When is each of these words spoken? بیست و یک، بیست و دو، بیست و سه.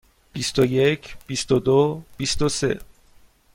بیست 0.33 0.59
و 0.59 0.65
یک، 0.65 1.17
بیست 1.27 1.51
و 1.51 1.59
دو، 1.59 2.01
بیست 2.17 2.41
و 2.41 2.49
سه. 2.49 2.79